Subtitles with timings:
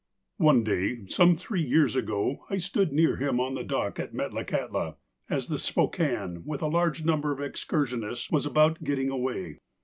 [0.39, 4.95] One day, some three years ago, I stood near him on the dock at Metlakahtla,
[5.29, 9.59] as the Spokane^ with a large number of excursionists, was about getting away.